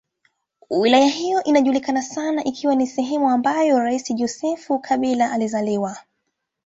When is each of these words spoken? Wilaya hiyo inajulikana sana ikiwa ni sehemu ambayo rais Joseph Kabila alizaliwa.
Wilaya 0.69 1.07
hiyo 1.07 1.43
inajulikana 1.43 2.01
sana 2.01 2.43
ikiwa 2.43 2.75
ni 2.75 2.87
sehemu 2.87 3.29
ambayo 3.29 3.79
rais 3.79 4.15
Joseph 4.15 4.67
Kabila 4.81 5.31
alizaliwa. 5.31 5.97